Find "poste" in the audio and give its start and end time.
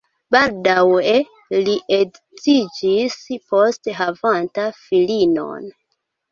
3.53-3.97